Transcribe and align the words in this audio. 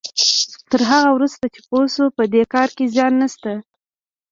تر 0.71 0.81
هغه 0.91 1.09
وروسته 1.13 1.43
چې 1.53 1.59
پوه 1.67 1.85
شو 1.93 2.05
په 2.17 2.23
دې 2.33 2.43
کار 2.53 2.69
کې 2.77 2.91
زيان 2.93 3.13
نشته. 3.21 3.51